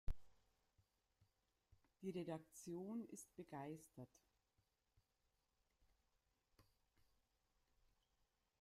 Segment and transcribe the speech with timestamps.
[2.01, 4.09] Die Redaktion ist begeistert.